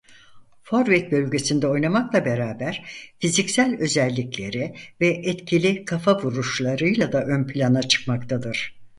[0.63, 2.85] Forvet bölgesinde oynamakla beraber
[3.19, 8.75] fiziksel özellikleri ve etkili kafa vuruşlarıyla da ön plana çıkmaktadır.